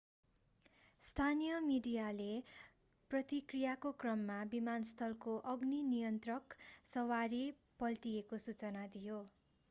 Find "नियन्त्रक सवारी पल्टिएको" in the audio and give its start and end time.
5.89-8.41